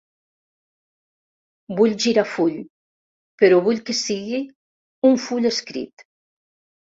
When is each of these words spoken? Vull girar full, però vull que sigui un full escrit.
Vull 1.79 1.93
girar 2.05 2.23
full, 2.29 2.55
però 3.43 3.59
vull 3.69 3.83
que 3.91 3.97
sigui 4.01 4.41
un 5.11 5.21
full 5.27 5.51
escrit. 5.53 6.07